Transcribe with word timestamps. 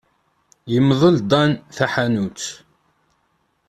Yemdel 0.73 1.17
Dan 1.29 1.51
taḥanut. 1.75 2.43